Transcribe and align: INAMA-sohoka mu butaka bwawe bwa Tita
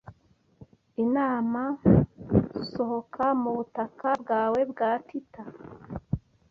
INAMA-sohoka 1.03 3.25
mu 3.41 3.49
butaka 3.57 4.07
bwawe 4.21 4.59
bwa 4.71 4.91
Tita 5.07 5.43